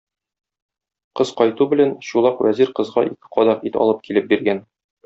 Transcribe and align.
Кыз 1.21 1.33
кайту 1.41 1.67
белән, 1.75 1.93
Чулак 2.09 2.43
вәзир 2.47 2.75
кызга 2.81 3.07
ике 3.13 3.35
кадак 3.39 3.71
ит 3.73 3.81
алып 3.87 4.07
килеп 4.11 4.33
биргән. 4.35 4.69